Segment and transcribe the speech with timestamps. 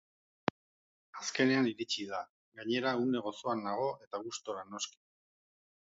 [1.23, 2.21] Azkenean iritsi da,
[2.61, 5.03] gainera une gozoan nago eta gustora noski.